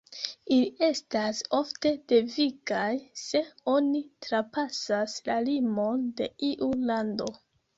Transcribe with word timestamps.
Ili 0.53 0.85
estas 0.85 1.41
ofte 1.57 1.91
devigaj, 2.13 2.87
se 3.25 3.43
oni 3.75 4.03
trapasas 4.27 5.17
la 5.29 5.37
limon 5.51 6.05
de 6.23 6.31
iu 6.53 6.75
lando. 6.91 7.31